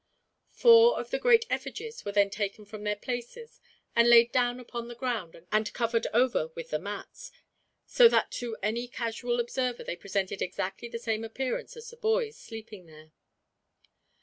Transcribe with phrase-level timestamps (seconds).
[0.49, 3.61] Four of the great effigies were then taken from their places,
[3.95, 7.31] and laid down upon the ground and covered over with the mats,
[7.85, 12.35] so that to any casual observer they presented exactly the same appearance as the boys,
[12.35, 13.11] sleeping there.